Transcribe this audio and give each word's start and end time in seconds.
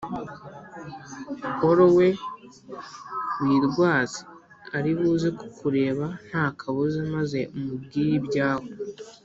Polo 1.59 1.85
we 1.97 2.09
wirwaze 3.45 4.19
ari 4.77 4.91
buze 4.99 5.29
kukureba 5.39 6.05
nta 6.27 6.45
kabuza 6.59 6.99
maze 7.15 7.39
umubwire 7.57 8.11
ibyawe. 8.21 8.67